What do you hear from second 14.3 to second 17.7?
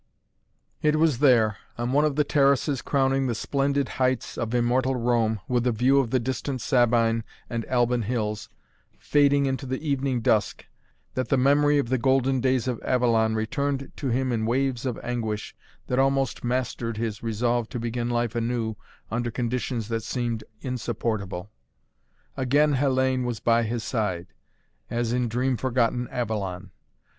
in waves of anguish that almost mastered his resolve